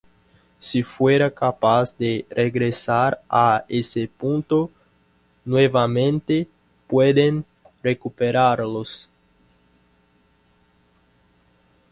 [0.59, 4.71] Si fuera capaz de regresar a ese punto
[5.45, 6.47] nuevamente,
[6.87, 7.45] pueden
[7.83, 9.07] recuperarlos.